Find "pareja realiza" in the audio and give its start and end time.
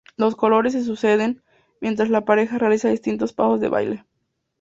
2.25-2.89